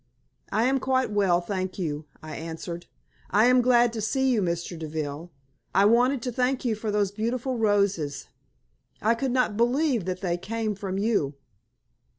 "I 0.51 0.63
am 0.63 0.79
quite 0.79 1.11
well, 1.11 1.41
thank 1.41 1.77
you," 1.77 2.05
I 2.23 2.35
answered. 2.35 2.87
"I 3.29 3.45
am 3.45 3.61
glad 3.61 3.93
to 3.93 4.01
see 4.01 4.31
you, 4.31 4.41
Mr. 4.41 4.75
Deville. 4.75 5.29
I 5.75 5.85
wanted 5.85 6.23
to 6.23 6.31
thank 6.31 6.65
you 6.65 6.73
for 6.73 6.89
those 6.89 7.11
beautiful 7.11 7.59
roses. 7.59 8.25
I 8.99 9.13
could 9.13 9.29
not 9.29 9.57
believe 9.57 10.05
that 10.05 10.21
they 10.21 10.39
came 10.39 10.73
from 10.73 10.97
you." 10.97 11.35